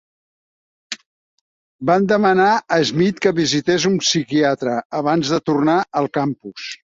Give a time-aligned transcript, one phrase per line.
[1.89, 6.67] Van demanar a Schmidt que visités un psiquiatra abans de tornar al campus.